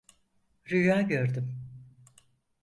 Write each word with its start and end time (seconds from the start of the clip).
Rüya 0.71 1.01
gördüm. 1.01 1.59